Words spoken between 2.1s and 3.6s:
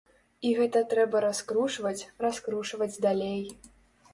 раскручваць далей.